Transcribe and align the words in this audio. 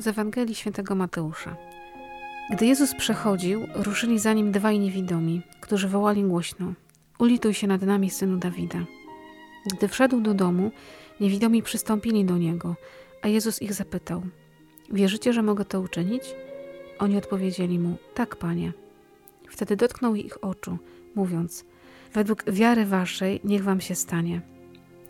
z 0.00 0.06
Ewangelii 0.06 0.54
Świętego 0.54 0.94
Mateusza. 0.94 1.56
Gdy 2.50 2.66
Jezus 2.66 2.94
przechodził, 2.94 3.66
ruszyli 3.74 4.18
za 4.18 4.32
nim 4.32 4.52
dwaj 4.52 4.78
niewidomi, 4.78 5.42
którzy 5.60 5.88
wołali 5.88 6.24
głośno: 6.24 6.72
Ulituj 7.18 7.54
się 7.54 7.66
nad 7.66 7.82
nami, 7.82 8.10
synu 8.10 8.36
Dawida. 8.36 8.78
Gdy 9.72 9.88
wszedł 9.88 10.20
do 10.20 10.34
domu, 10.34 10.70
niewidomi 11.20 11.62
przystąpili 11.62 12.24
do 12.24 12.38
niego, 12.38 12.76
a 13.22 13.28
Jezus 13.28 13.62
ich 13.62 13.72
zapytał: 13.72 14.22
Wierzycie, 14.92 15.32
że 15.32 15.42
mogę 15.42 15.64
to 15.64 15.80
uczynić? 15.80 16.22
Oni 16.98 17.16
odpowiedzieli 17.16 17.78
mu: 17.78 17.96
Tak, 18.14 18.36
panie. 18.36 18.72
Wtedy 19.48 19.76
dotknął 19.76 20.14
ich 20.14 20.44
oczu, 20.44 20.78
mówiąc: 21.14 21.64
Według 22.12 22.50
wiary 22.50 22.84
waszej 22.84 23.40
niech 23.44 23.64
wam 23.64 23.80
się 23.80 23.94
stanie. 23.94 24.40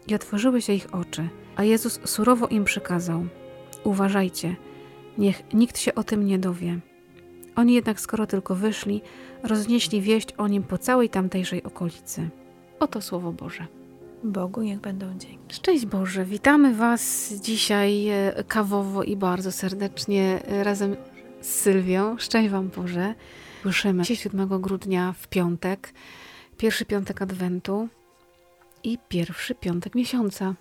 I 0.08 0.14
otworzyły 0.14 0.62
się 0.62 0.72
ich 0.72 0.94
oczy, 0.94 1.28
a 1.56 1.64
Jezus 1.64 2.00
surowo 2.04 2.46
im 2.46 2.64
przykazał: 2.64 3.26
Uważajcie, 3.84 4.56
niech 5.20 5.42
nikt 5.54 5.78
się 5.78 5.94
o 5.94 6.04
tym 6.04 6.26
nie 6.26 6.38
dowie. 6.38 6.78
Oni 7.56 7.74
jednak, 7.74 8.00
skoro 8.00 8.26
tylko 8.26 8.54
wyszli, 8.54 9.02
roznieśli 9.42 10.00
wieść 10.00 10.32
o 10.32 10.48
nim 10.48 10.62
po 10.62 10.78
całej 10.78 11.08
tamtejszej 11.08 11.62
okolicy. 11.62 12.28
Oto 12.80 13.02
słowo 13.02 13.32
Boże. 13.32 13.66
Bogu 14.24 14.62
niech 14.62 14.80
będą 14.80 15.18
dzięki. 15.18 15.54
Szczęść 15.54 15.86
Boże, 15.86 16.24
witamy 16.24 16.74
Was 16.74 17.32
dzisiaj 17.40 18.08
e, 18.08 18.44
kawowo 18.48 19.02
i 19.02 19.16
bardzo 19.16 19.52
serdecznie 19.52 20.40
e, 20.44 20.64
razem 20.64 20.96
z 21.40 21.46
Sylwią. 21.46 22.18
Szczęść 22.18 22.50
Wam 22.50 22.68
Boże. 22.68 23.14
Słyszymy 23.62 24.04
7 24.04 24.60
grudnia 24.60 25.14
w 25.18 25.28
piątek, 25.28 25.92
pierwszy 26.56 26.84
piątek 26.84 27.22
Adwentu 27.22 27.88
i 28.84 28.98
pierwszy 29.08 29.54
piątek 29.54 29.94
miesiąca. 29.94 30.54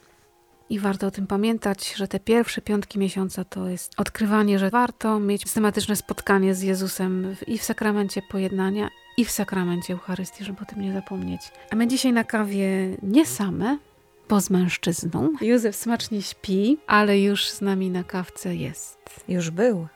I 0.70 0.80
warto 0.80 1.08
o 1.08 1.12
tym 1.12 1.28
pamiętać, 1.28 1.94
że 1.96 2.08
te 2.08 2.20
pierwsze 2.20 2.62
piątki 2.62 3.00
miesiąca 3.00 3.44
to 3.44 3.70
jest 3.70 3.94
odkrywanie, 3.98 4.60
że 4.60 4.70
warto 4.70 5.20
mieć 5.20 5.42
systematyczne 5.42 5.96
spotkanie 5.96 6.56
z 6.56 6.62
Jezusem 6.62 7.36
i 7.48 7.58
w 7.58 7.64
sakramencie 7.64 8.22
pojednania, 8.22 8.90
i 9.18 9.26
w 9.26 9.32
sakramencie 9.32 9.94
Eucharystii, 9.94 10.44
żeby 10.46 10.62
o 10.62 10.66
tym 10.66 10.82
nie 10.82 10.94
zapomnieć. 10.94 11.42
A 11.72 11.76
my 11.76 11.88
dzisiaj 11.88 12.14
na 12.14 12.24
kawie 12.24 12.98
nie 13.04 13.26
same, 13.26 13.78
bo 14.30 14.42
z 14.42 14.50
mężczyzną. 14.50 15.34
Józef 15.42 15.76
smacznie 15.76 16.22
śpi, 16.22 16.78
ale 16.88 17.20
już 17.20 17.50
z 17.50 17.62
nami 17.62 17.90
na 17.90 18.04
kawce 18.04 18.56
jest. 18.56 18.98
Już 19.28 19.50
był. 19.50 19.88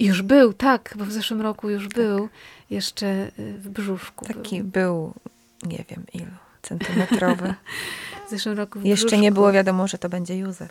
Już 0.00 0.22
był, 0.22 0.52
tak, 0.52 0.94
bo 0.98 1.04
w 1.04 1.12
zeszłym 1.12 1.40
roku 1.40 1.70
już 1.70 1.88
tak. 1.88 1.94
był, 1.94 2.28
jeszcze 2.70 3.30
y, 3.38 3.52
w 3.58 3.68
brzuszku. 3.68 4.24
Taki 4.24 4.62
był, 4.62 4.70
był 4.72 5.14
nie 5.70 5.84
wiem 5.90 6.04
ilu, 6.14 6.36
centymetrowy. 6.68 7.54
w 8.26 8.30
zeszłym 8.30 8.56
roku 8.56 8.80
w 8.80 8.84
Jeszcze 8.84 9.06
brzuszku. 9.06 9.22
nie 9.22 9.32
było 9.32 9.52
wiadomo, 9.52 9.88
że 9.88 9.98
to 9.98 10.08
będzie 10.08 10.36
Józef. 10.38 10.70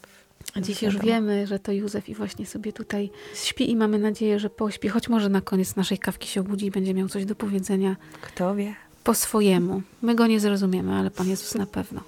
A 0.56 0.62
dziś 0.62 0.82
już 0.84 0.98
wiemy, 0.98 1.48
że 1.48 1.60
to 1.60 1.72
Józef 1.72 2.10
i 2.10 2.16
właśnie 2.16 2.46
sobie 2.46 2.74
tutaj 2.74 3.10
śpi 3.34 3.72
i 3.72 3.76
mamy 3.76 4.00
nadzieję, 4.00 4.40
że 4.40 4.50
pośpi, 4.50 4.90
choć 4.90 5.10
może 5.10 5.30
na 5.30 5.42
koniec 5.42 5.76
naszej 5.76 5.98
kawki 5.98 6.28
się 6.28 6.42
obudzi 6.42 6.66
i 6.66 6.72
będzie 6.72 6.94
miał 6.94 7.08
coś 7.10 7.26
do 7.26 7.36
powiedzenia. 7.36 7.96
Kto 8.22 8.56
wie? 8.56 8.76
Po 9.04 9.14
swojemu. 9.14 9.82
My 10.02 10.16
go 10.16 10.28
nie 10.28 10.40
zrozumiemy, 10.40 10.94
ale 10.96 11.12
Pan 11.12 11.30
Jezus 11.30 11.56
na 11.56 11.66
pewno. 11.66 12.02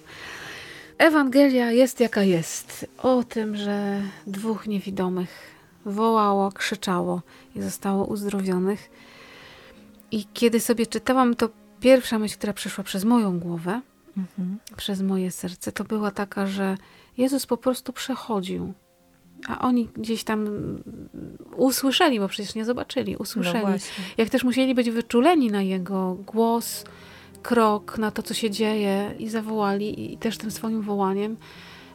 Ewangelia 0.97 1.71
jest 1.71 1.99
jaka 1.99 2.23
jest. 2.23 2.85
O 2.97 3.23
tym, 3.23 3.55
że 3.55 4.01
dwóch 4.27 4.67
niewidomych 4.67 5.29
wołało, 5.85 6.51
krzyczało 6.51 7.21
i 7.55 7.61
zostało 7.61 8.05
uzdrowionych. 8.05 8.89
I 10.11 10.25
kiedy 10.33 10.59
sobie 10.59 10.85
czytałam, 10.85 11.35
to 11.35 11.49
pierwsza 11.79 12.19
myśl, 12.19 12.37
która 12.37 12.53
przeszła 12.53 12.83
przez 12.83 13.05
moją 13.05 13.39
głowę, 13.39 13.81
mhm. 14.17 14.57
przez 14.77 15.01
moje 15.01 15.31
serce, 15.31 15.71
to 15.71 15.83
była 15.83 16.11
taka, 16.11 16.47
że 16.47 16.77
Jezus 17.17 17.45
po 17.45 17.57
prostu 17.57 17.93
przechodził. 17.93 18.73
A 19.47 19.59
oni 19.59 19.89
gdzieś 19.97 20.23
tam 20.23 20.47
usłyszeli, 21.55 22.19
bo 22.19 22.27
przecież 22.27 22.55
nie 22.55 22.65
zobaczyli, 22.65 23.17
usłyszeli. 23.17 23.65
No 23.65 23.71
Jak 24.17 24.29
też 24.29 24.43
musieli 24.43 24.75
być 24.75 24.89
wyczuleni 24.89 25.51
na 25.51 25.61
jego 25.61 26.13
głos, 26.13 26.83
krok, 27.41 27.97
na 27.97 28.11
to, 28.11 28.23
co 28.23 28.33
się 28.33 28.49
dzieje 28.49 29.15
i 29.19 29.29
zawołali 29.29 30.13
i 30.13 30.17
też 30.17 30.37
tym 30.37 30.51
swoim 30.51 30.81
wołaniem 30.81 31.37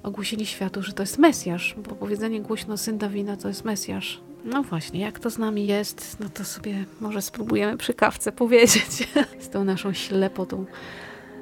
ogłosili 0.02 0.46
światu, 0.46 0.82
że 0.82 0.92
to 0.92 1.02
jest 1.02 1.18
Mesjasz, 1.18 1.74
bo 1.88 1.94
powiedzenie 1.94 2.40
głośno 2.40 2.76
syn 2.76 2.98
Dawida 2.98 3.36
to 3.36 3.48
jest 3.48 3.64
Mesjasz. 3.64 4.20
No 4.44 4.62
właśnie, 4.62 5.00
jak 5.00 5.18
to 5.18 5.30
z 5.30 5.38
nami 5.38 5.66
jest, 5.66 6.16
no 6.20 6.28
to 6.28 6.44
sobie 6.44 6.84
może 7.00 7.22
spróbujemy 7.22 7.76
przy 7.76 7.94
kawce 7.94 8.32
powiedzieć 8.32 9.08
z 9.44 9.48
tą 9.48 9.64
naszą 9.64 9.92
ślepotą. 9.92 10.64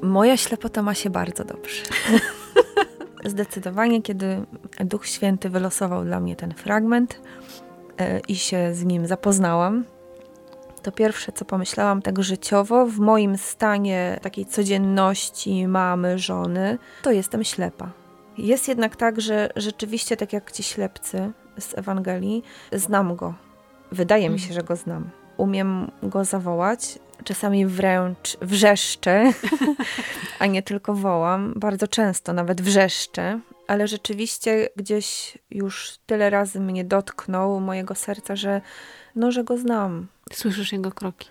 Moja 0.03 0.37
ślepota 0.37 0.83
ma 0.83 0.95
się 0.95 1.11
bardzo 1.11 1.45
dobrze. 1.45 1.83
Zdecydowanie, 3.25 4.03
kiedy 4.03 4.47
Duch 4.81 5.07
Święty 5.07 5.51
wylosował 5.51 6.05
dla 6.05 6.21
mnie 6.21 6.37
ten 6.37 6.55
fragment 6.55 7.21
e, 7.99 8.21
i 8.21 8.37
się 8.37 8.75
z 8.75 8.85
nim 8.85 9.07
zapoznałam, 9.07 9.85
to 10.83 10.93
pierwsze, 10.93 11.33
co 11.33 11.45
pomyślałam 11.45 12.03
tak 12.03 12.23
życiowo, 12.23 12.87
w 12.87 12.99
moim 12.99 13.39
stanie 13.39 14.19
takiej 14.23 14.47
codzienności 14.47 15.69
mamy, 15.69 16.19
żony, 16.19 16.79
to 17.03 17.11
jestem 17.11 17.45
ślepa. 17.45 17.91
Jest 18.39 18.69
jednak 18.69 18.97
tak, 18.97 19.21
że 19.21 19.51
rzeczywiście, 19.57 20.17
tak 20.17 20.33
jak 20.33 20.53
ci 20.53 20.63
ślepcy 20.63 21.33
z 21.59 21.79
Ewangelii, 21.79 22.43
znam 22.73 23.17
go. 23.17 23.35
Wydaje 23.93 24.31
mi 24.31 24.39
się, 24.39 24.55
że 24.55 24.63
go 24.63 24.77
znam. 24.77 25.11
Umiem 25.37 25.91
go 26.03 26.25
zawołać, 26.25 26.99
czasami 27.25 27.67
wręcz 27.67 28.37
wrzeszczę, 28.43 29.33
a 30.39 30.47
nie 30.47 30.63
tylko 30.63 30.95
wołam. 30.95 31.53
Bardzo 31.57 31.89
często 31.89 32.33
nawet 32.33 32.61
wrzeszczę, 32.61 33.41
ale 33.67 33.89
rzeczywiście 33.89 34.69
gdzieś 34.77 35.39
już 35.51 35.99
tyle 36.07 36.31
razy 36.31 36.61
mnie 36.61 36.85
dotknął 36.85 37.61
mojego 37.61 37.95
serca, 37.95 38.37
że 38.37 38.61
no, 39.17 39.33
że 39.33 39.45
go 39.45 39.59
znam. 39.59 40.07
Słyszysz 40.33 40.73
jego 40.73 40.93
kroki. 40.93 41.29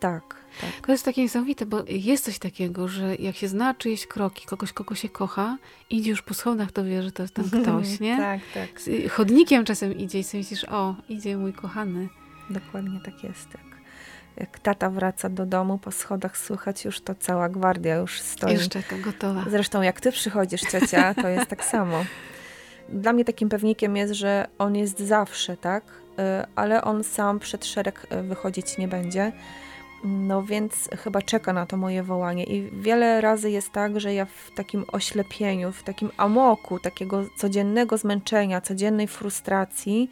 Tak, 0.00 0.22
tak. 0.60 0.86
To 0.86 0.92
jest 0.92 1.04
takie 1.04 1.22
niesamowite, 1.22 1.66
bo 1.66 1.82
jest 1.88 2.24
coś 2.24 2.38
takiego, 2.38 2.88
że 2.88 3.16
jak 3.16 3.36
się 3.36 3.48
zna 3.48 3.74
czyjeś 3.74 4.06
kroki, 4.06 4.46
kogoś, 4.46 4.72
kogo 4.72 4.94
się 4.94 5.08
kocha, 5.08 5.58
idzie 5.90 6.10
już 6.10 6.22
po 6.22 6.34
schodach, 6.34 6.72
to 6.72 6.84
wie, 6.84 7.02
że 7.02 7.12
to 7.12 7.22
jest 7.22 7.34
ten 7.34 7.50
ktoś, 7.62 8.00
nie? 8.00 8.16
tak, 8.16 8.40
tak. 8.54 8.68
Chodnikiem 9.10 9.64
czasem 9.64 9.98
idzie 9.98 10.18
i 10.18 10.24
sobie 10.24 10.42
myślisz, 10.42 10.64
o, 10.64 10.94
idzie 11.08 11.36
mój 11.36 11.52
kochany. 11.52 12.08
Dokładnie 12.50 13.00
tak 13.04 13.24
jest. 13.24 13.48
Jak, 13.54 13.80
jak 14.36 14.58
tata 14.58 14.90
wraca 14.90 15.28
do 15.28 15.46
domu, 15.46 15.78
po 15.78 15.92
schodach 15.92 16.38
słychać 16.38 16.84
już 16.84 17.00
to 17.00 17.14
cała 17.14 17.48
gwardia 17.48 17.96
już 17.96 18.20
stoi. 18.20 18.54
Już 18.54 18.68
czeka, 18.68 18.98
gotowa. 18.98 19.44
Zresztą 19.50 19.82
jak 19.82 20.00
ty 20.00 20.12
przychodzisz, 20.12 20.60
ciocia, 20.60 21.14
to 21.14 21.28
jest 21.28 21.46
tak 21.50 21.64
samo. 21.74 22.04
Dla 22.88 23.12
mnie 23.12 23.24
takim 23.24 23.48
pewnikiem 23.48 23.96
jest, 23.96 24.12
że 24.12 24.48
on 24.58 24.76
jest 24.76 25.00
zawsze, 25.00 25.56
tak? 25.56 25.84
Y, 25.84 26.46
ale 26.54 26.84
on 26.84 27.04
sam 27.04 27.38
przed 27.38 27.66
szereg 27.66 28.06
y, 28.12 28.22
wychodzić 28.22 28.78
nie 28.78 28.88
będzie. 28.88 29.32
No 30.04 30.42
więc 30.42 30.88
chyba 30.98 31.22
czeka 31.22 31.52
na 31.52 31.66
to 31.66 31.76
moje 31.76 32.02
wołanie. 32.02 32.44
I 32.44 32.70
wiele 32.80 33.20
razy 33.20 33.50
jest 33.50 33.72
tak, 33.72 34.00
że 34.00 34.14
ja 34.14 34.24
w 34.24 34.50
takim 34.54 34.84
oślepieniu, 34.92 35.72
w 35.72 35.82
takim 35.82 36.10
amoku, 36.16 36.78
takiego 36.78 37.24
codziennego 37.36 37.98
zmęczenia, 37.98 38.60
codziennej 38.60 39.08
frustracji, 39.08 40.10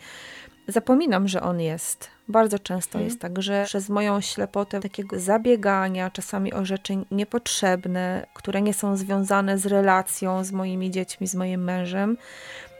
zapominam, 0.68 1.28
że 1.28 1.42
on 1.42 1.60
jest. 1.60 2.10
Bardzo 2.28 2.58
często 2.58 2.92
hmm. 2.92 3.08
jest 3.08 3.20
tak, 3.20 3.42
że 3.42 3.64
przez 3.64 3.88
moją 3.88 4.20
ślepotę 4.20 4.80
takiego 4.80 5.20
zabiegania, 5.20 6.10
czasami 6.10 6.52
o 6.52 6.64
rzeczy 6.64 6.94
niepotrzebne, 7.10 8.26
które 8.34 8.62
nie 8.62 8.74
są 8.74 8.96
związane 8.96 9.58
z 9.58 9.66
relacją 9.66 10.44
z 10.44 10.52
moimi 10.52 10.90
dziećmi, 10.90 11.26
z 11.26 11.34
moim 11.34 11.64
mężem, 11.64 12.16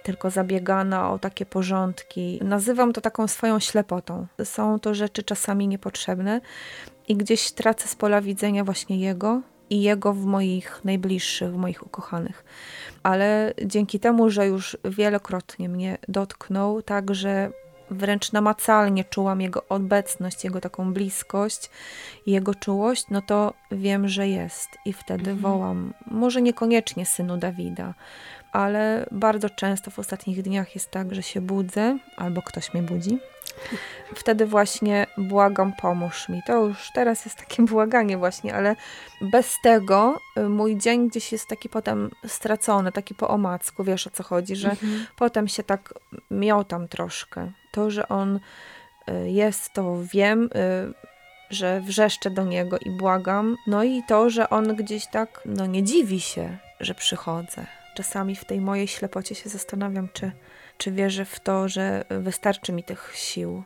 tylko 0.02 0.30
zabiegana 0.30 1.10
o 1.10 1.18
takie 1.18 1.46
porządki. 1.46 2.40
Nazywam 2.44 2.92
to 2.92 3.00
taką 3.00 3.28
swoją 3.28 3.60
ślepotą. 3.60 4.26
Są 4.44 4.80
to 4.80 4.94
rzeczy 4.94 5.22
czasami 5.22 5.68
niepotrzebne 5.68 6.40
i 7.08 7.16
gdzieś 7.16 7.52
tracę 7.52 7.88
z 7.88 7.96
pola 7.96 8.20
widzenia 8.20 8.64
właśnie 8.64 8.98
jego 8.98 9.40
i 9.70 9.82
jego 9.82 10.12
w 10.12 10.24
moich 10.24 10.80
najbliższych, 10.84 11.52
w 11.52 11.56
moich 11.56 11.86
ukochanych. 11.86 12.44
Ale 13.02 13.54
dzięki 13.64 14.00
temu, 14.00 14.30
że 14.30 14.46
już 14.46 14.76
wielokrotnie 14.84 15.68
mnie 15.68 15.98
dotknął, 16.08 16.82
tak 16.82 17.14
że 17.14 17.50
wręcz 17.90 18.32
namacalnie 18.32 19.04
czułam 19.04 19.40
jego 19.40 19.62
obecność, 19.68 20.44
jego 20.44 20.60
taką 20.60 20.92
bliskość, 20.92 21.70
jego 22.26 22.54
czułość, 22.54 23.04
no 23.10 23.22
to 23.22 23.54
wiem, 23.72 24.08
że 24.08 24.28
jest 24.28 24.68
i 24.84 24.92
wtedy 24.92 25.30
mhm. 25.30 25.38
wołam, 25.38 25.94
może 26.06 26.42
niekoniecznie 26.42 27.06
synu 27.06 27.36
Dawida, 27.36 27.94
ale 28.52 29.06
bardzo 29.12 29.50
często 29.50 29.90
w 29.90 29.98
ostatnich 29.98 30.42
dniach 30.42 30.74
jest 30.74 30.90
tak, 30.90 31.14
że 31.14 31.22
się 31.22 31.40
budzę 31.40 31.98
albo 32.16 32.42
ktoś 32.42 32.74
mnie 32.74 32.82
budzi. 32.82 33.18
Wtedy 34.14 34.46
właśnie 34.46 35.06
błagam, 35.18 35.72
pomóż 35.72 36.28
mi. 36.28 36.42
To 36.46 36.64
już 36.64 36.90
teraz 36.94 37.24
jest 37.24 37.38
takie 37.38 37.62
błaganie 37.72 38.18
właśnie, 38.18 38.54
ale 38.54 38.76
bez 39.20 39.56
tego 39.62 40.20
y, 40.38 40.48
mój 40.48 40.76
dzień 40.76 41.08
gdzieś 41.08 41.32
jest 41.32 41.48
taki 41.48 41.68
potem 41.68 42.10
stracony, 42.26 42.92
taki 42.92 43.14
po 43.14 43.28
omacku, 43.28 43.84
wiesz 43.84 44.06
o 44.06 44.10
co 44.10 44.22
chodzi, 44.22 44.56
że 44.56 44.70
mhm. 44.70 45.06
potem 45.16 45.48
się 45.48 45.62
tak 45.62 45.94
miotam 46.30 46.88
troszkę. 46.88 47.52
To, 47.72 47.90
że 47.90 48.08
on 48.08 48.40
y, 49.08 49.30
jest, 49.30 49.72
to 49.72 49.96
wiem, 50.12 50.44
y, 50.44 50.94
że 51.50 51.80
wrzeszczę 51.80 52.30
do 52.30 52.44
niego 52.44 52.78
i 52.78 52.90
błagam. 52.90 53.56
No 53.66 53.84
i 53.84 54.02
to, 54.08 54.30
że 54.30 54.50
on 54.50 54.76
gdzieś 54.76 55.06
tak, 55.06 55.40
no 55.44 55.66
nie 55.66 55.82
dziwi 55.82 56.20
się, 56.20 56.58
że 56.80 56.94
przychodzę 56.94 57.66
czasami 57.96 58.36
w 58.36 58.44
tej 58.44 58.60
mojej 58.60 58.88
ślepocie 58.88 59.34
się 59.34 59.48
zastanawiam, 59.48 60.08
czy, 60.12 60.32
czy 60.78 60.92
wierzę 60.92 61.24
w 61.24 61.40
to, 61.40 61.68
że 61.68 62.04
wystarczy 62.10 62.72
mi 62.72 62.82
tych 62.84 63.12
sił. 63.14 63.62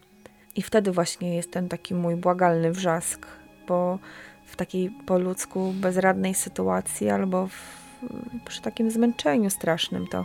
I 0.56 0.62
wtedy 0.62 0.92
właśnie 0.92 1.36
jest 1.36 1.50
ten 1.50 1.68
taki 1.68 1.94
mój 1.94 2.16
błagalny 2.16 2.72
wrzask, 2.72 3.26
bo 3.68 3.98
w 4.44 4.56
takiej 4.56 4.90
po 5.06 5.18
ludzku 5.18 5.72
bezradnej 5.72 6.34
sytuacji 6.34 7.10
albo 7.10 7.46
w, 7.46 7.52
przy 8.44 8.62
takim 8.62 8.90
zmęczeniu 8.90 9.50
strasznym 9.50 10.06
to, 10.06 10.24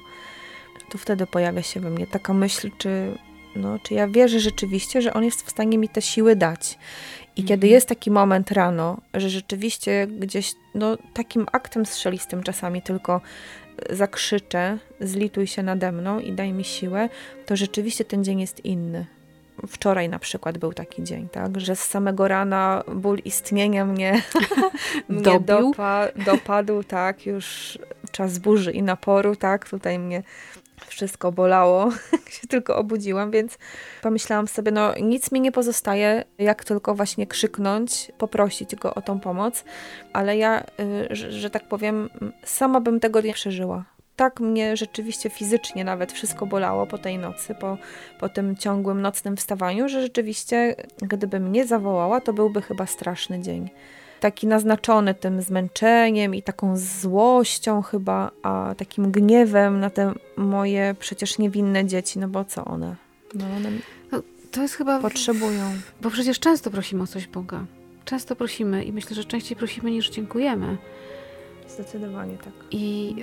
to 0.91 0.97
wtedy 0.97 1.27
pojawia 1.27 1.61
się 1.61 1.79
we 1.79 1.89
mnie 1.89 2.07
taka 2.07 2.33
myśl, 2.33 2.71
czy, 2.77 3.17
no, 3.55 3.79
czy 3.79 3.93
ja 3.93 4.07
wierzę 4.07 4.39
rzeczywiście, 4.39 5.01
że 5.01 5.13
on 5.13 5.23
jest 5.23 5.41
w 5.41 5.49
stanie 5.49 5.77
mi 5.77 5.89
te 5.89 6.01
siły 6.01 6.35
dać. 6.35 6.77
I 7.35 7.43
kiedy 7.43 7.67
Mhm. 7.67 7.71
jest 7.71 7.87
taki 7.87 8.11
moment 8.11 8.51
rano, 8.51 8.97
że 9.13 9.29
rzeczywiście 9.29 10.07
gdzieś, 10.07 10.53
no 10.75 10.97
takim 11.13 11.45
aktem 11.51 11.85
strzelistym 11.85 12.43
czasami 12.43 12.81
tylko 12.81 13.21
zakrzyczę, 13.89 14.77
zlituj 14.99 15.47
się 15.47 15.63
nade 15.63 15.91
mną 15.91 16.19
i 16.19 16.31
daj 16.31 16.53
mi 16.53 16.63
siłę, 16.63 17.09
to 17.45 17.55
rzeczywiście 17.55 18.05
ten 18.05 18.23
dzień 18.23 18.41
jest 18.41 18.65
inny. 18.65 19.05
Wczoraj 19.67 20.09
na 20.09 20.19
przykład 20.19 20.57
był 20.57 20.73
taki 20.73 21.03
dzień, 21.03 21.29
tak, 21.29 21.59
że 21.59 21.75
z 21.75 21.83
samego 21.83 22.27
rana 22.27 22.83
ból 22.95 23.17
istnienia 23.25 23.85
mnie, 23.85 24.21
mnie 25.09 25.39
dopa, 25.39 26.07
dopadł, 26.25 26.83
tak, 26.83 27.25
już 27.25 27.77
czas 28.11 28.39
burzy 28.39 28.71
i 28.71 28.83
naporu, 28.83 29.35
tak, 29.35 29.69
tutaj 29.69 29.99
mnie 29.99 30.23
wszystko 30.87 31.31
bolało, 31.31 31.89
jak 32.11 32.29
się 32.29 32.47
tylko 32.47 32.75
obudziłam, 32.75 33.31
więc 33.31 33.57
pomyślałam 34.01 34.47
sobie, 34.47 34.71
no 34.71 34.93
nic 35.01 35.31
mi 35.31 35.41
nie 35.41 35.51
pozostaje, 35.51 36.23
jak 36.37 36.63
tylko 36.63 36.95
właśnie 36.95 37.27
krzyknąć, 37.27 38.11
poprosić 38.17 38.75
go 38.75 38.95
o 38.95 39.01
tą 39.01 39.19
pomoc, 39.19 39.63
ale 40.13 40.37
ja, 40.37 40.63
y, 40.79 41.15
że, 41.15 41.49
tak 41.49 41.67
powiem, 41.67 42.09
sama 42.43 42.81
bym 42.81 42.99
tego 42.99 43.21
nie 43.21 43.33
przeżyła. 43.33 43.85
Tak 44.15 44.39
mnie 44.39 44.77
rzeczywiście 44.77 45.29
fizycznie 45.29 45.83
nawet 45.83 46.11
wszystko 46.11 46.45
bolało 46.45 46.87
po 46.87 46.97
tej 46.97 47.17
nocy, 47.17 47.55
po, 47.55 47.77
po 48.19 48.29
tym 48.29 48.55
ciągłym 48.55 49.01
nocnym 49.01 49.37
wstawaniu, 49.37 49.89
że 49.89 50.01
rzeczywiście 50.01 50.75
gdybym 50.97 51.49
mnie 51.49 51.65
zawołała, 51.65 52.21
to 52.21 52.33
byłby 52.33 52.61
chyba 52.61 52.85
straszny 52.85 53.39
dzień. 53.39 53.69
Taki 54.25 54.47
naznaczony 54.47 55.13
tym 55.13 55.41
zmęczeniem 55.41 56.35
i 56.35 56.43
taką 56.43 56.77
złością 56.77 57.81
chyba, 57.81 58.31
a 58.43 58.75
takim 58.77 59.11
gniewem 59.11 59.79
na 59.79 59.89
te 59.89 60.13
moje 60.37 60.95
przecież 60.99 61.37
niewinne 61.37 61.85
dzieci, 61.85 62.19
no 62.19 62.27
bo 62.27 62.45
co 62.45 62.65
one? 62.65 62.95
No 63.33 63.45
one 63.57 63.69
To 64.51 64.61
jest 64.61 64.75
chyba... 64.75 64.99
potrzebują. 64.99 65.71
Bo 66.01 66.09
przecież 66.09 66.39
często 66.39 66.71
prosimy 66.71 67.03
o 67.03 67.07
coś 67.07 67.27
Boga. 67.27 67.65
Często 68.05 68.35
prosimy 68.35 68.83
i 68.83 68.91
myślę, 68.91 69.15
że 69.15 69.25
częściej 69.25 69.57
prosimy 69.57 69.91
niż 69.91 70.09
dziękujemy. 70.09 70.77
Zdecydowanie 71.67 72.37
tak. 72.37 72.53
I 72.71 73.15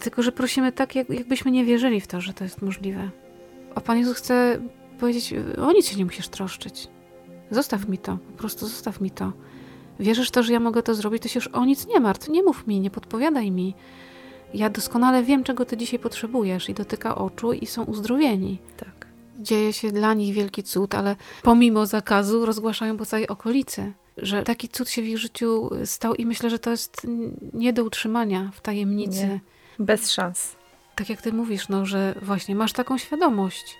tylko, 0.00 0.22
że 0.22 0.32
prosimy 0.32 0.72
tak, 0.72 0.94
jak, 0.94 1.10
jakbyśmy 1.10 1.50
nie 1.50 1.64
wierzyli 1.64 2.00
w 2.00 2.06
to, 2.06 2.20
że 2.20 2.32
to 2.32 2.44
jest 2.44 2.62
możliwe. 2.62 3.10
A 3.74 3.80
Pan 3.80 3.98
Jezus 3.98 4.16
chce 4.16 4.58
powiedzieć, 5.00 5.34
o 5.62 5.72
nic 5.72 5.88
się 5.88 5.96
nie 5.96 6.04
musisz 6.04 6.28
troszczyć. 6.28 6.88
Zostaw 7.50 7.88
mi 7.88 7.98
to, 7.98 8.18
po 8.32 8.38
prostu 8.38 8.66
zostaw 8.66 9.00
mi 9.00 9.10
to. 9.10 9.32
Wierzysz 10.00 10.30
to, 10.30 10.42
że 10.42 10.52
ja 10.52 10.60
mogę 10.60 10.82
to 10.82 10.94
zrobić, 10.94 11.22
to 11.22 11.28
się 11.28 11.38
już 11.38 11.46
o 11.46 11.64
nic 11.64 11.86
nie 11.86 12.00
martw, 12.00 12.28
nie 12.28 12.42
mów 12.42 12.66
mi, 12.66 12.80
nie 12.80 12.90
podpowiadaj 12.90 13.50
mi. 13.50 13.74
Ja 14.54 14.70
doskonale 14.70 15.22
wiem, 15.22 15.44
czego 15.44 15.64
ty 15.64 15.76
dzisiaj 15.76 15.98
potrzebujesz 15.98 16.68
i 16.68 16.74
dotyka 16.74 17.14
oczu 17.14 17.52
i 17.52 17.66
są 17.66 17.84
uzdrowieni. 17.84 18.58
Tak. 18.76 19.06
Dzieje 19.38 19.72
się 19.72 19.92
dla 19.92 20.14
nich 20.14 20.34
wielki 20.34 20.62
cud, 20.62 20.94
ale 20.94 21.16
pomimo 21.42 21.86
zakazu 21.86 22.46
rozgłaszają 22.46 22.96
po 22.96 23.06
całej 23.06 23.28
okolicy, 23.28 23.92
że 24.16 24.42
taki 24.42 24.68
cud 24.68 24.90
się 24.90 25.02
w 25.02 25.06
ich 25.06 25.18
życiu 25.18 25.70
stał 25.84 26.14
i 26.14 26.26
myślę, 26.26 26.50
że 26.50 26.58
to 26.58 26.70
jest 26.70 27.06
nie 27.52 27.72
do 27.72 27.84
utrzymania 27.84 28.50
w 28.54 28.60
tajemnicy. 28.60 29.26
Nie. 29.26 29.40
Bez 29.78 30.10
szans. 30.10 30.56
Tak 30.94 31.08
jak 31.10 31.22
ty 31.22 31.32
mówisz, 31.32 31.68
no, 31.68 31.86
że 31.86 32.14
właśnie 32.22 32.54
masz 32.54 32.72
taką 32.72 32.98
świadomość, 32.98 33.78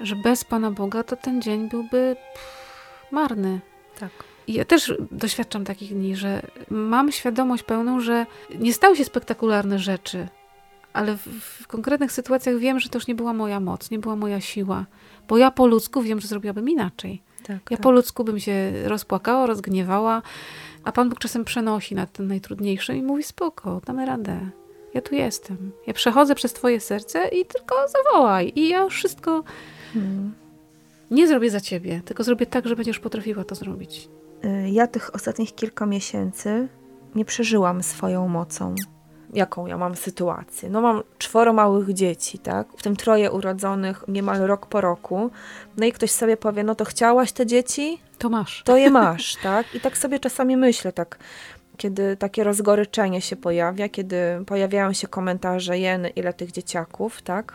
że 0.00 0.16
bez 0.16 0.44
Pana 0.44 0.70
Boga 0.70 1.02
to 1.02 1.16
ten 1.16 1.42
dzień 1.42 1.68
byłby 1.68 2.16
pff, 2.34 3.12
marny. 3.12 3.60
Tak. 4.00 4.10
Ja 4.48 4.64
też 4.64 4.94
doświadczam 5.10 5.64
takich 5.64 5.94
dni, 5.94 6.16
że 6.16 6.42
mam 6.70 7.12
świadomość 7.12 7.62
pełną, 7.62 8.00
że 8.00 8.26
nie 8.58 8.72
stały 8.72 8.96
się 8.96 9.04
spektakularne 9.04 9.78
rzeczy, 9.78 10.28
ale 10.92 11.16
w, 11.16 11.26
w 11.62 11.66
konkretnych 11.66 12.12
sytuacjach 12.12 12.56
wiem, 12.58 12.80
że 12.80 12.88
to 12.88 12.98
już 12.98 13.06
nie 13.06 13.14
była 13.14 13.32
moja 13.32 13.60
moc, 13.60 13.90
nie 13.90 13.98
była 13.98 14.16
moja 14.16 14.40
siła, 14.40 14.86
bo 15.28 15.38
ja 15.38 15.50
po 15.50 15.66
ludzku 15.66 16.02
wiem, 16.02 16.20
że 16.20 16.28
zrobiłabym 16.28 16.68
inaczej. 16.68 17.22
tak 17.46 17.70
Ja 17.70 17.76
tak. 17.76 17.80
po 17.80 17.90
ludzku 17.90 18.24
bym 18.24 18.40
się 18.40 18.72
rozpłakała, 18.84 19.46
rozgniewała, 19.46 20.22
a 20.84 20.92
Pan 20.92 21.08
Bóg 21.08 21.18
czasem 21.18 21.44
przenosi 21.44 21.94
nad 21.94 22.12
ten 22.12 22.26
najtrudniejszy 22.26 22.96
i 22.96 23.02
mówi 23.02 23.22
spoko, 23.22 23.80
damy 23.86 24.06
radę. 24.06 24.40
Ja 24.94 25.02
tu 25.02 25.14
jestem. 25.14 25.72
Ja 25.86 25.94
przechodzę 25.94 26.34
przez 26.34 26.52
twoje 26.52 26.80
serce 26.80 27.28
i 27.28 27.44
tylko 27.46 27.74
zawołaj. 27.88 28.52
I 28.56 28.68
ja 28.68 28.88
wszystko 28.88 29.44
Hmm. 29.94 30.34
nie 31.10 31.28
zrobię 31.28 31.50
za 31.50 31.60
ciebie, 31.60 32.02
tylko 32.04 32.24
zrobię 32.24 32.46
tak, 32.46 32.66
że 32.66 32.76
będziesz 32.76 32.98
potrafiła 32.98 33.44
to 33.44 33.54
zrobić. 33.54 34.08
Y, 34.44 34.68
Ja 34.70 34.86
tych 34.86 35.14
ostatnich 35.14 35.54
kilka 35.54 35.86
miesięcy 35.86 36.68
nie 37.14 37.24
przeżyłam 37.24 37.82
swoją 37.82 38.28
mocą. 38.28 38.74
Jaką 39.34 39.66
ja 39.66 39.78
mam 39.78 39.96
sytuację? 39.96 40.70
No 40.70 40.80
mam 40.80 41.02
czworo 41.18 41.52
małych 41.52 41.92
dzieci, 41.92 42.38
tak? 42.38 42.68
W 42.76 42.82
tym 42.82 42.96
troje 42.96 43.30
urodzonych 43.30 44.04
niemal 44.08 44.40
rok 44.40 44.66
po 44.66 44.80
roku. 44.80 45.30
No 45.76 45.86
i 45.86 45.92
ktoś 45.92 46.10
sobie 46.10 46.36
powie, 46.36 46.64
no 46.64 46.74
to 46.74 46.84
chciałaś 46.84 47.32
te 47.32 47.46
dzieci? 47.46 47.98
To 48.18 48.28
masz. 48.28 48.62
to 48.62 48.76
je 48.76 48.90
masz, 49.00 49.36
tak? 49.36 49.74
I 49.74 49.80
tak 49.80 49.98
sobie 49.98 50.18
czasami 50.20 50.56
myślę, 50.56 50.92
tak, 50.92 51.18
kiedy 51.76 52.16
takie 52.16 52.44
rozgoryczenie 52.44 53.20
się 53.20 53.36
pojawia, 53.36 53.88
kiedy 53.88 54.16
pojawiają 54.46 54.92
się 54.92 55.08
komentarze, 55.08 55.78
jeny, 55.78 56.08
ile 56.08 56.32
tych 56.32 56.52
dzieciaków, 56.52 57.22
tak? 57.22 57.54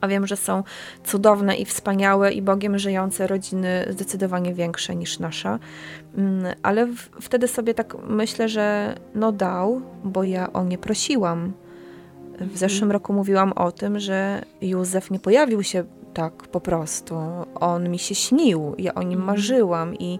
A 0.00 0.08
wiem, 0.08 0.26
że 0.26 0.36
są 0.36 0.62
cudowne 1.04 1.56
i 1.56 1.64
wspaniałe 1.64 2.32
i 2.32 2.42
Bogiem 2.42 2.78
żyjące 2.78 3.26
rodziny 3.26 3.86
zdecydowanie 3.90 4.54
większe 4.54 4.96
niż 4.96 5.18
nasza. 5.18 5.58
Mm, 6.16 6.54
Ale 6.62 6.86
w, 6.86 7.10
wtedy 7.20 7.48
sobie 7.48 7.74
tak 7.74 7.96
myślę, 8.08 8.48
że 8.48 8.94
no 9.14 9.32
dał, 9.32 9.80
bo 10.04 10.24
ja 10.24 10.52
o 10.52 10.64
nie 10.64 10.78
prosiłam. 10.78 11.52
W 12.40 12.58
zeszłym 12.58 12.92
roku 12.92 13.12
mówiłam 13.12 13.52
o 13.52 13.72
tym, 13.72 13.98
że 13.98 14.42
Józef 14.60 15.10
nie 15.10 15.18
pojawił 15.20 15.62
się 15.62 15.84
tak 16.14 16.32
po 16.32 16.60
prostu. 16.60 17.14
On 17.54 17.88
mi 17.88 17.98
się 17.98 18.14
śnił, 18.14 18.74
ja 18.78 18.94
o 18.94 19.02
nim 19.02 19.18
Mhm. 19.18 19.26
marzyłam 19.26 19.94
i, 19.94 20.18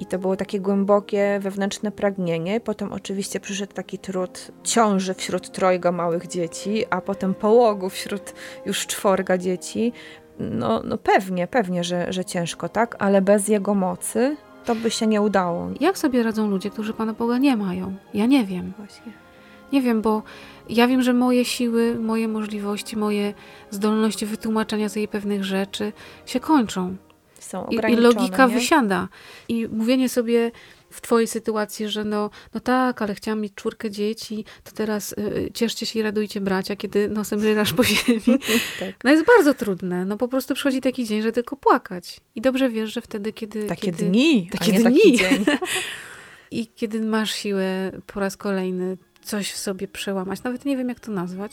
i 0.00 0.06
to 0.06 0.18
było 0.18 0.36
takie 0.36 0.60
głębokie 0.60 1.38
wewnętrzne 1.42 1.92
pragnienie. 1.92 2.60
Potem 2.60 2.92
oczywiście 2.92 3.40
przyszedł 3.40 3.72
taki 3.72 3.98
trud 3.98 4.50
ciąży 4.62 5.14
wśród 5.14 5.50
trojga 5.50 5.92
małych 5.92 6.26
dzieci, 6.26 6.84
a 6.90 7.00
potem 7.00 7.34
połogu 7.34 7.90
wśród 7.90 8.34
już 8.66 8.86
czworga 8.86 9.38
dzieci. 9.38 9.92
No, 10.38 10.82
no 10.84 10.98
pewnie, 10.98 11.46
pewnie, 11.46 11.84
że, 11.84 12.12
że 12.12 12.24
ciężko, 12.24 12.68
tak? 12.68 12.96
Ale 12.98 13.22
bez 13.22 13.48
jego 13.48 13.74
mocy 13.74 14.36
to 14.64 14.74
by 14.74 14.90
się 14.90 15.06
nie 15.06 15.22
udało. 15.22 15.70
Jak 15.80 15.98
sobie 15.98 16.22
radzą 16.22 16.50
ludzie, 16.50 16.70
którzy 16.70 16.92
Pana 16.92 17.12
Boga 17.12 17.38
nie 17.38 17.56
mają? 17.56 17.94
Ja 18.14 18.26
nie 18.26 18.44
wiem. 18.44 18.72
Właśnie. 18.78 19.12
Nie 19.72 19.82
wiem, 19.82 20.02
bo 20.02 20.22
ja 20.68 20.88
wiem, 20.88 21.02
że 21.02 21.14
moje 21.14 21.44
siły, 21.44 21.94
moje 21.98 22.28
możliwości, 22.28 22.96
moje 22.96 23.34
zdolności 23.70 24.26
wytłumaczenia 24.26 24.88
sobie 24.88 25.08
pewnych 25.08 25.44
rzeczy 25.44 25.92
się 26.26 26.40
kończą. 26.40 26.96
Są 27.44 27.66
I, 27.66 27.74
i 27.74 27.78
ograniczone, 27.78 28.08
logika 28.08 28.46
nie? 28.46 28.54
wysiada. 28.54 29.08
I 29.48 29.68
mówienie 29.68 30.08
sobie 30.08 30.50
w 30.90 31.00
twojej 31.00 31.28
sytuacji, 31.28 31.88
że 31.88 32.04
no, 32.04 32.30
no 32.54 32.60
tak, 32.60 33.02
ale 33.02 33.14
chciałam 33.14 33.40
mieć 33.40 33.54
czwórkę 33.54 33.90
dzieci, 33.90 34.44
to 34.64 34.72
teraz 34.72 35.12
y, 35.12 35.50
cieszcie 35.54 35.86
się 35.86 35.98
i 35.98 36.02
radujcie 36.02 36.40
bracia, 36.40 36.76
kiedy 36.76 37.08
nosem 37.08 37.42
ryrasz 37.42 37.72
po 37.72 37.84
ziemi. 37.84 38.22
Tak. 38.80 38.94
No 39.04 39.10
jest 39.10 39.26
bardzo 39.26 39.54
trudne. 39.54 40.04
No 40.04 40.16
po 40.16 40.28
prostu 40.28 40.54
przychodzi 40.54 40.80
taki 40.80 41.04
dzień, 41.04 41.22
że 41.22 41.32
tylko 41.32 41.56
płakać. 41.56 42.20
I 42.34 42.40
dobrze 42.40 42.70
wiesz, 42.70 42.94
że 42.94 43.00
wtedy, 43.00 43.32
kiedy... 43.32 43.66
Takie 43.66 43.82
kiedy, 43.82 44.04
dni, 44.04 44.48
takie 44.52 44.72
a 44.72 44.76
nie 44.76 44.84
taki 44.84 45.12
dni. 45.12 45.46
I 46.50 46.66
kiedy 46.66 47.00
masz 47.00 47.34
siłę 47.34 47.92
po 48.06 48.20
raz 48.20 48.36
kolejny 48.36 48.96
coś 49.22 49.50
w 49.50 49.56
sobie 49.56 49.88
przełamać, 49.88 50.42
nawet 50.42 50.64
nie 50.64 50.76
wiem 50.76 50.88
jak 50.88 51.00
to 51.00 51.12
nazwać, 51.12 51.52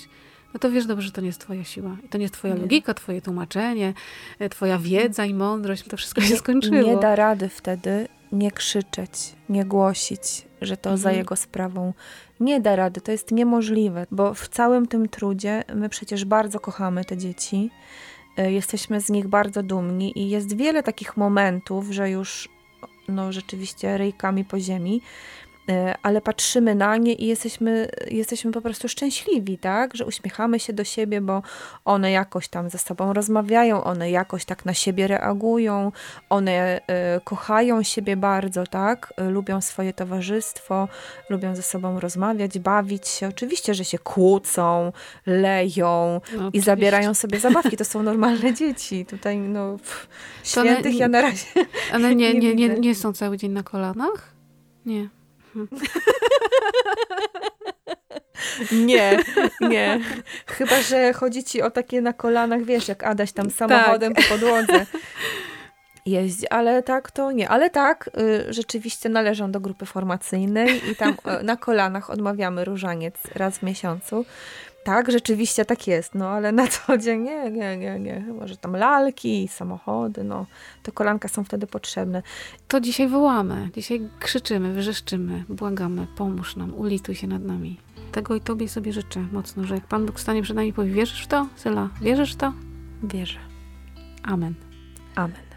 no 0.53 0.59
to 0.59 0.71
wiesz 0.71 0.85
dobrze, 0.85 1.05
że 1.05 1.11
to 1.11 1.21
nie 1.21 1.27
jest 1.27 1.39
twoja 1.41 1.63
siła. 1.63 1.97
I 2.05 2.09
to 2.09 2.17
nie 2.17 2.21
jest 2.21 2.33
twoja 2.33 2.53
Nie. 2.53 2.61
logika, 2.61 2.93
twoje 2.93 3.21
tłumaczenie, 3.21 3.93
e, 4.39 4.49
twoja 4.49 4.77
wiedza 4.77 5.25
i 5.25 5.33
mądrość. 5.33 5.83
To 5.83 5.97
wszystko 5.97 6.21
się 6.21 6.35
skończyło. 6.37 6.81
Nie 6.81 6.97
da 6.97 7.15
rady 7.15 7.49
wtedy 7.49 8.07
nie 8.31 8.51
krzyczeć, 8.51 9.11
nie 9.49 9.65
głosić, 9.65 10.21
że 10.61 10.77
to 10.77 10.97
za 10.97 11.09
Mhm. 11.09 11.17
jego 11.17 11.35
sprawą. 11.35 11.93
Nie 12.39 12.61
da 12.61 12.75
rady, 12.75 13.01
to 13.01 13.11
jest 13.11 13.31
niemożliwe, 13.31 14.05
bo 14.11 14.33
w 14.33 14.47
całym 14.49 14.87
tym 14.87 15.09
trudzie 15.09 15.63
my 15.75 15.89
przecież 15.89 16.25
bardzo 16.25 16.59
kochamy 16.59 17.05
te 17.05 17.17
dzieci. 17.17 17.69
y, 18.39 18.51
Jesteśmy 18.51 19.01
z 19.01 19.09
nich 19.09 19.27
bardzo 19.27 19.63
dumni 19.63 20.19
i 20.19 20.29
jest 20.29 20.57
wiele 20.57 20.83
takich 20.83 21.17
momentów, 21.17 21.85
że 21.91 22.09
już 22.09 22.49
no 23.07 23.31
rzeczywiście 23.31 23.97
ryjkami 23.97 24.45
po 24.45 24.59
ziemi, 24.59 25.01
e, 25.01 25.50
ale 26.03 26.21
patrzymy 26.21 26.75
na 26.75 26.97
nie 26.97 27.13
i 27.13 27.27
jesteśmy, 27.27 27.87
jesteśmy 28.07 28.51
po 28.51 28.61
prostu 28.61 28.89
szczęśliwi, 28.89 29.57
tak? 29.57 29.95
Że 29.95 30.05
uśmiechamy 30.05 30.59
się 30.59 30.73
do 30.73 30.83
siebie, 30.83 31.21
bo 31.21 31.41
one 31.85 32.11
jakoś 32.11 32.47
tam 32.47 32.69
ze 32.69 32.77
sobą 32.77 33.13
rozmawiają, 33.13 33.83
one 33.83 34.11
jakoś 34.11 34.45
tak 34.45 34.65
na 34.65 34.73
siebie 34.73 35.07
reagują, 35.07 35.91
one 36.29 36.81
e, 36.87 37.21
kochają 37.23 37.83
siebie 37.83 38.17
bardzo, 38.17 38.63
tak? 38.67 39.13
E, 39.17 39.29
lubią 39.29 39.61
swoje 39.61 39.93
towarzystwo, 39.93 40.87
lubią 41.29 41.55
ze 41.55 41.61
sobą 41.61 41.99
rozmawiać, 41.99 42.59
bawić 42.59 43.07
się. 43.07 43.27
Oczywiście, 43.27 43.73
że 43.73 43.85
się 43.85 43.99
kłócą, 43.99 44.91
leją 45.25 46.21
No, 46.31 46.37
i 46.37 46.45
oczywiście. 46.47 46.65
zabierają 46.65 47.13
sobie 47.13 47.39
zabawki. 47.39 47.77
To 47.77 47.85
są 47.85 48.03
normalne 48.11 48.53
dzieci. 48.53 49.05
Tutaj, 49.05 49.37
no, 49.37 49.77
pff, 49.77 50.07
To 50.53 50.61
one- 50.61 50.71
świętych 50.71 50.95
ja 50.95 51.07
na 51.07 51.21
razie 51.21 51.45
One 51.95 52.15
nie, 52.15 52.33
nie 52.33 52.39
nie, 52.55 52.69
nie, 52.69 52.79
nie 52.79 52.95
są 52.95 53.13
cały 53.13 53.37
dzień 53.37 53.51
na 53.51 53.63
kolanach? 53.63 54.33
Nie. 54.85 55.09
Nie, 58.71 59.19
nie. 59.61 59.99
Chyba, 60.47 60.81
że 60.81 61.13
chodzi 61.13 61.43
ci 61.43 61.61
o 61.61 61.71
takie 61.71 62.01
na 62.01 62.13
kolanach, 62.13 62.63
wiesz, 62.63 62.87
jak 62.87 63.03
Adaś 63.03 63.31
tam 63.31 63.49
samochodem 63.51 64.13
po 64.13 64.21
podłodze 64.21 64.85
jeździ, 66.05 66.47
ale 66.47 66.83
tak 66.83 67.11
to 67.11 67.31
nie. 67.31 67.49
Ale 67.49 67.69
tak, 67.69 68.09
y, 68.17 68.53
rzeczywiście 68.53 69.09
należą 69.09 69.51
do 69.51 69.59
grupy 69.59 69.85
formacyjnej 69.85 70.91
i 70.91 70.95
tam 70.95 71.11
y, 71.41 71.43
na 71.43 71.57
kolanach 71.57 72.09
odmawiamy 72.09 72.65
różaniec 72.65 73.15
raz 73.35 73.57
w 73.57 73.63
miesiącu. 73.63 74.25
Tak, 74.83 75.11
rzeczywiście 75.11 75.65
tak 75.65 75.87
jest, 75.87 76.15
no 76.15 76.29
ale 76.29 76.51
na 76.51 76.67
co 76.67 76.97
dzień 76.97 77.21
nie, 77.21 77.51
nie, 77.51 77.77
nie, 77.77 77.99
nie. 77.99 78.25
Może 78.39 78.57
tam 78.57 78.75
lalki, 78.75 79.47
samochody, 79.47 80.23
no. 80.23 80.45
To 80.83 80.91
kolanka 80.91 81.27
są 81.27 81.43
wtedy 81.43 81.67
potrzebne. 81.67 82.23
To 82.67 82.81
dzisiaj 82.81 83.07
wołamy, 83.07 83.69
dzisiaj 83.73 84.09
krzyczymy, 84.19 84.73
wyrzeszczymy, 84.73 85.43
błagamy, 85.49 86.07
pomóż 86.17 86.55
nam, 86.55 86.73
ulituj 86.73 87.15
się 87.15 87.27
nad 87.27 87.43
nami. 87.43 87.79
Tego 88.11 88.35
i 88.35 88.41
Tobie 88.41 88.69
sobie 88.69 88.93
życzę 88.93 89.27
mocno, 89.31 89.63
że 89.63 89.75
jak 89.75 89.87
Pan 89.87 90.05
Bóg 90.05 90.19
stanie 90.19 90.41
przed 90.41 90.55
nami 90.55 90.67
i 90.67 90.73
powie, 90.73 90.91
wierzysz 90.91 91.23
w 91.23 91.27
to, 91.27 91.47
Syla, 91.55 91.89
wierzysz 92.01 92.33
w 92.33 92.37
to? 92.37 92.53
Wierzę. 93.03 93.39
Amen. 94.23 94.53
Amen. 95.15 95.50